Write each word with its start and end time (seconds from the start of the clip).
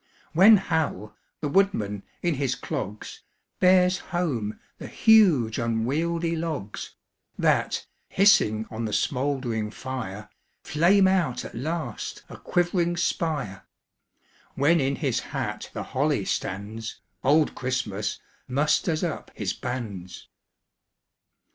When 0.33 0.57
Hal, 0.57 1.15
the 1.41 1.47
woodman, 1.47 2.01
in 2.23 2.33
his 2.33 2.55
clogs, 2.55 3.21
Bears 3.59 3.99
home 3.99 4.59
the 4.79 4.87
huge 4.87 5.59
unwieldy 5.59 6.35
logs, 6.35 6.95
That, 7.37 7.85
hissing 8.09 8.65
on 8.71 8.85
the 8.85 8.93
smouldering 8.93 9.69
fire, 9.69 10.27
Flame 10.63 11.07
out 11.07 11.45
at 11.45 11.53
last 11.53 12.23
a 12.29 12.37
quiv'ring 12.37 12.97
spire; 12.97 13.67
When 14.55 14.79
in 14.79 14.95
his 14.95 15.19
hat 15.19 15.69
the 15.71 15.83
holly 15.83 16.25
stands, 16.25 16.99
Old 17.23 17.53
Christmas 17.53 18.17
musters 18.47 19.03
up 19.03 19.29
his 19.35 19.53
bands. 19.53 20.29